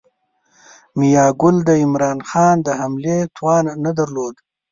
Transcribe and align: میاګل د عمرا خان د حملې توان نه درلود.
میاګل 0.99 1.55
د 1.67 1.69
عمرا 1.81 2.11
خان 2.29 2.55
د 2.65 2.67
حملې 2.79 3.19
توان 3.35 3.65
نه 3.85 3.91
درلود. 3.99 4.35